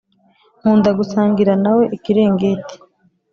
[0.59, 2.75] nkunda gusangira nawe ikiringiti